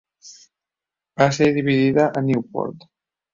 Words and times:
Va 1.23 1.27
ser 1.37 1.49
dividida 1.59 2.07
a 2.07 2.25
Newport. 2.31 2.89